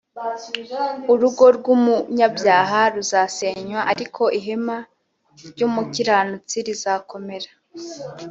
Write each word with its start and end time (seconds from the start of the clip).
urugo 1.11 1.45
rwumunyabyaha 1.57 2.79
ruzasenywa, 2.93 3.79
ariko 3.91 4.23
ihema 4.39 4.77
ry’umukiranutsi 5.49 6.55
rizakomera 6.67 7.49